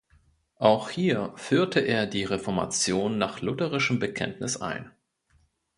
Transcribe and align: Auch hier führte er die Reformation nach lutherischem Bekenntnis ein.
Auch 0.55 0.89
hier 0.89 1.31
führte 1.35 1.79
er 1.81 2.07
die 2.07 2.23
Reformation 2.23 3.19
nach 3.19 3.41
lutherischem 3.43 3.99
Bekenntnis 3.99 4.57
ein. 4.57 4.89